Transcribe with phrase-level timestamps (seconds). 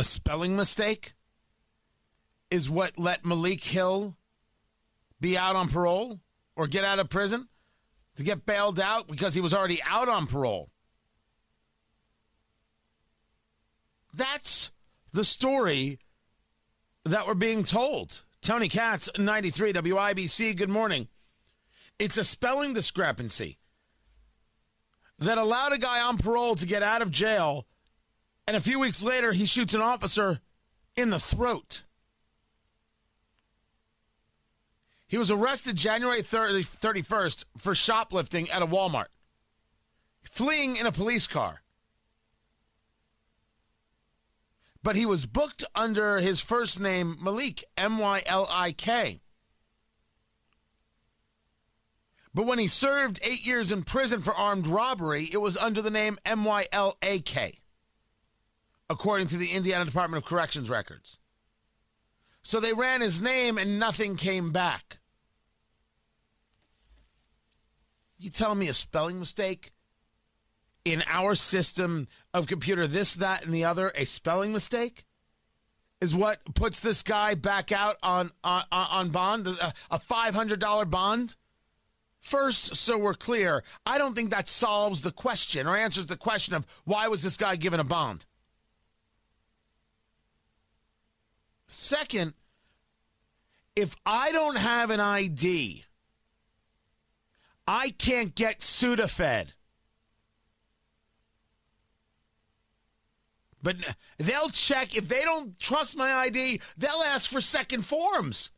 [0.00, 1.12] A spelling mistake
[2.50, 4.16] is what let Malik Hill
[5.20, 6.20] be out on parole
[6.56, 7.48] or get out of prison
[8.16, 10.70] to get bailed out because he was already out on parole.
[14.14, 14.70] That's
[15.12, 15.98] the story
[17.04, 18.22] that we're being told.
[18.40, 21.08] Tony Katz, 93 WIBC, good morning.
[21.98, 23.58] It's a spelling discrepancy
[25.18, 27.66] that allowed a guy on parole to get out of jail,
[28.46, 30.40] and a few weeks later, he shoots an officer
[30.96, 31.84] in the throat.
[35.06, 39.08] He was arrested January 30, 31st for shoplifting at a Walmart,
[40.22, 41.62] fleeing in a police car.
[44.82, 49.20] But he was booked under his first name, Malik, M Y L I K.
[52.32, 55.90] But when he served eight years in prison for armed robbery, it was under the
[55.90, 57.54] name M Y L A K,
[58.90, 61.16] according to the Indiana Department of Corrections records.
[62.42, 64.98] So they ran his name and nothing came back.
[68.18, 69.72] You tell me a spelling mistake
[70.84, 75.04] in our system of computer, this, that, and the other, a spelling mistake
[76.00, 79.46] is what puts this guy back out on on, on bond,
[79.90, 81.36] a five hundred dollar bond.
[82.20, 86.54] First, so we're clear, I don't think that solves the question or answers the question
[86.54, 88.26] of why was this guy given a bond.
[91.72, 92.34] Second,
[93.76, 95.84] if I don't have an ID,
[97.64, 99.50] I can't get Sudafed.
[103.62, 103.76] But
[104.18, 104.96] they'll check.
[104.96, 108.50] If they don't trust my ID, they'll ask for second forms.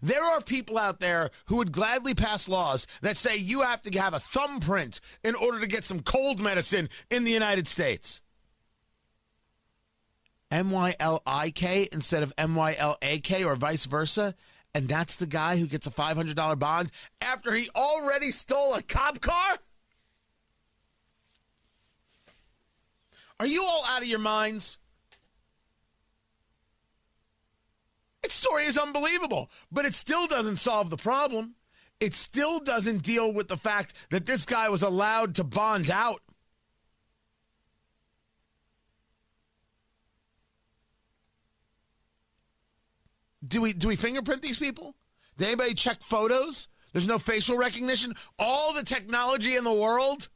[0.00, 3.98] There are people out there who would gladly pass laws that say you have to
[3.98, 8.22] have a thumbprint in order to get some cold medicine in the United States.
[10.50, 14.34] M Y L I K instead of M Y L A K or vice versa.
[14.74, 16.90] And that's the guy who gets a $500 bond
[17.22, 19.56] after he already stole a cop car?
[23.40, 24.76] Are you all out of your minds?
[28.22, 31.54] Its story is unbelievable, but it still doesn't solve the problem.
[32.00, 36.20] It still doesn't deal with the fact that this guy was allowed to bond out.
[43.46, 44.94] Do we do we fingerprint these people?
[45.36, 46.68] Did anybody check photos?
[46.92, 48.14] There's no facial recognition.
[48.38, 50.28] All the technology in the world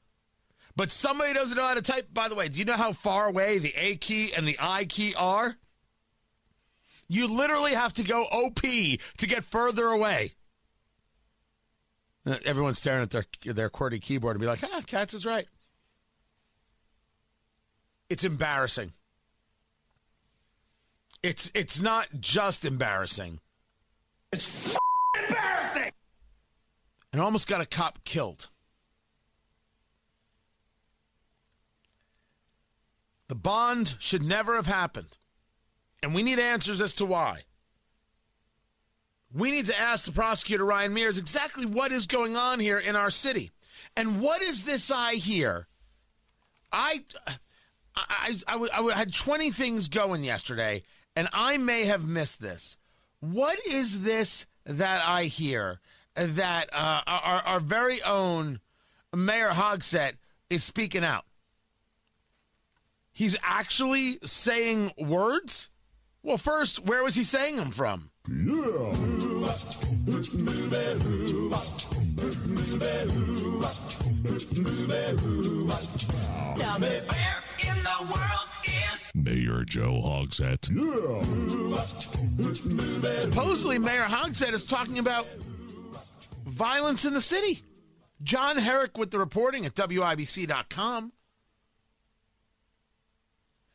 [0.77, 2.09] but somebody doesn't know how to type.
[2.13, 4.85] By the way, do you know how far away the A key and the I
[4.87, 5.55] key are?
[7.07, 10.33] You literally have to go OP to get further away.
[12.25, 15.47] Uh, everyone's staring at their their QWERTY keyboard and be like, "Ah, Katz is right."
[18.09, 18.93] It's embarrassing.
[21.23, 23.41] It's it's not just embarrassing.
[24.33, 24.77] It's
[25.29, 25.93] embarrassing.
[27.13, 28.49] And almost got a cop killed.
[33.29, 35.19] The bond should never have happened.
[36.03, 37.43] And we need answers as to why.
[39.33, 42.97] We need to ask the prosecutor, Ryan Mears, exactly what is going on here in
[42.97, 43.53] our city.
[43.97, 45.69] And what is this I hear?
[46.73, 47.37] I, I,
[47.97, 50.83] I, I, I had 20 things going yesterday,
[51.17, 52.77] and I may have missed this.
[53.21, 55.81] What is this that I hear
[56.15, 58.61] that uh, our, our very own
[59.15, 60.13] Mayor Hogsett
[60.49, 61.25] is speaking out?
[63.13, 65.71] He's actually saying words?
[66.23, 68.11] Well, first, where was he saying them from?
[68.29, 68.37] Yeah.
[76.57, 78.40] Tell me where in the world
[79.25, 80.67] Mayor Joe Hogsett?
[83.21, 85.27] Supposedly, Mayor Hogsett is talking about
[86.47, 87.63] violence in the city.
[88.23, 91.13] John Herrick with the reporting at WIBC.com.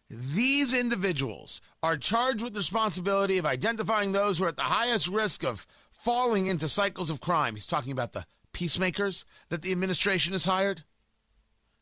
[0.10, 5.08] These individuals are charged with the responsibility of identifying those who are at the highest
[5.08, 7.56] risk of falling into cycles of crime.
[7.56, 10.84] He's talking about the peacemakers that the administration has hired.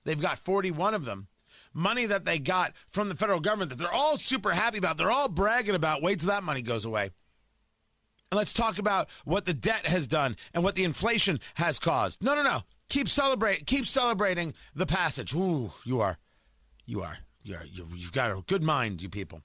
[0.06, 1.28] They've got 41 of them.
[1.74, 4.98] Money that they got from the federal government that they're all super happy about.
[4.98, 6.02] They're all bragging about.
[6.02, 7.10] Wait till that money goes away.
[8.32, 12.24] And let's talk about what the debt has done and what the inflation has caused.
[12.24, 12.62] No, no, no.
[12.90, 15.34] Keep celebrate keep celebrating the passage.
[15.34, 16.18] Ooh, you are.
[16.86, 17.18] You are.
[17.44, 19.42] You're, you have got a good mind, you people.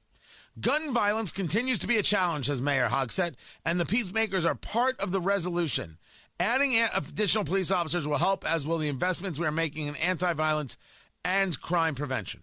[0.60, 3.34] Gun violence continues to be a challenge, says Mayor Hogsett,
[3.64, 5.98] and the peacemakers are part of the resolution.
[6.40, 10.32] Adding additional police officers will help, as will the investments we are making in anti
[10.32, 10.76] violence
[11.25, 12.43] and crime prevention.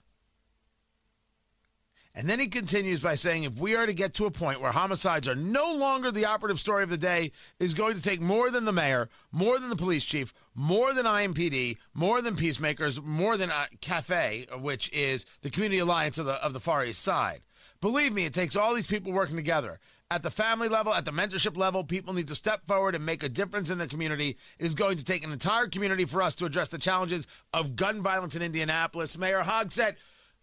[2.18, 4.72] And then he continues by saying if we are to get to a point where
[4.72, 8.50] homicides are no longer the operative story of the day, is going to take more
[8.50, 13.36] than the mayor, more than the police chief, more than IMPD, more than peacemakers, more
[13.36, 17.42] than uh, Cafe, which is the community alliance of the of the Far East Side.
[17.81, 19.78] Believe me, it takes all these people working together.
[20.12, 23.24] At the family level, at the mentorship level, people need to step forward and make
[23.24, 24.38] a difference in the community.
[24.60, 27.75] It is going to take an entire community for us to address the challenges of
[27.75, 29.18] gun violence in Indianapolis.
[29.18, 29.96] Mayor Hogsett,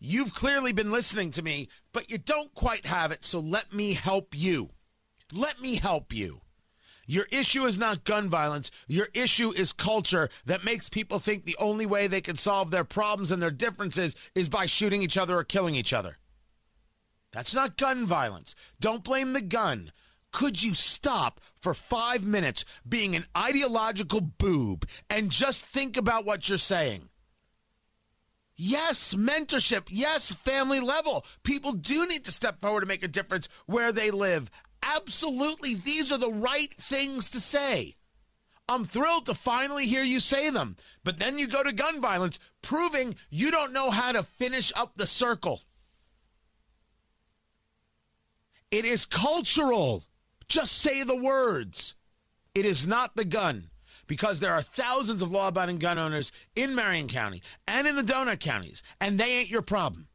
[0.05, 3.95] You've clearly been listening to me, but you don't quite have it, so let me
[3.95, 4.71] help you.
[5.33, 6.41] Let me help you.
[7.07, 8.73] Your issue is not gun violence.
[8.89, 12.83] Your issue is culture that makes people think the only way they can solve their
[12.83, 16.19] problems and their differences is by shooting each other or killing each other.
[17.33, 18.55] That's not gun violence.
[18.79, 19.93] Don't blame the gun.
[20.33, 26.49] Could you stop for five minutes being an ideological boob and just think about what
[26.49, 27.09] you're saying?
[28.55, 29.89] Yes, mentorship.
[29.91, 31.25] Yes, family level.
[31.43, 34.51] People do need to step forward to make a difference where they live.
[34.83, 35.75] Absolutely.
[35.75, 37.97] These are the right things to say.
[38.69, 40.77] I'm thrilled to finally hear you say them.
[41.03, 44.93] But then you go to gun violence, proving you don't know how to finish up
[44.97, 45.63] the circle.
[48.73, 50.05] It is cultural.
[50.49, 51.95] Just say the words.
[52.55, 53.69] It is not the gun
[54.07, 58.03] because there are thousands of law abiding gun owners in Marion County and in the
[58.03, 60.09] donut counties, and they ain't your problem.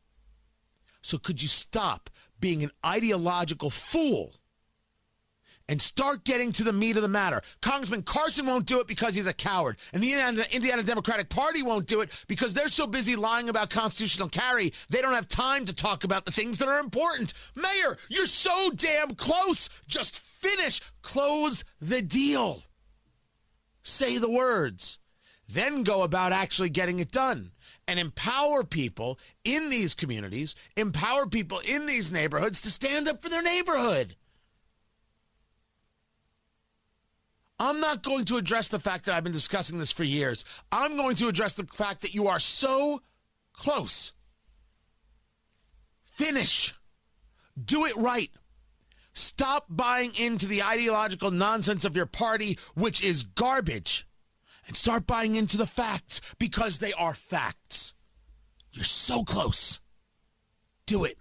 [1.02, 2.10] So could you stop
[2.40, 4.36] being an ideological fool
[5.70, 7.42] and start getting to the meat of the matter?
[7.62, 11.64] Congressman Carson won't do it because he's a coward, and the Indiana, Indiana Democratic Party
[11.64, 15.66] won't do it because they're so busy lying about constitutional carry, they don't have time
[15.66, 17.34] to talk about the things that are important.
[17.56, 19.70] Mayor, you're so damn close.
[19.88, 22.62] Just finish, close the deal
[23.88, 25.00] say the words,
[25.48, 27.52] then go about actually getting it done
[27.88, 33.30] and empower people in these communities, empower people in these neighborhoods to stand up for
[33.30, 34.16] their neighborhood.
[37.60, 40.46] I'm not going to address the fact that I've been discussing this for years.
[40.72, 43.02] I'm going to address the fact that you are so
[43.54, 44.14] close.
[46.04, 46.76] Finish.
[47.64, 48.30] Do it right.
[49.14, 54.08] Stop buying into the ideological nonsense of your party, which is garbage,
[54.68, 57.96] and start buying into the facts because they are facts.
[58.72, 59.80] You're so close.
[60.86, 61.18] Do it.